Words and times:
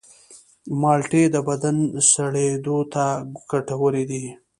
مالټې 0.81 1.23
د 1.33 1.35
بدن 1.47 1.77
سړېدو 2.11 2.77
ته 2.93 3.05
ګټورې 3.51 4.03
دي. 4.11 4.23